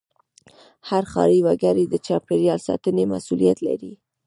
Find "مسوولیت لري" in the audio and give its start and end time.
3.13-3.93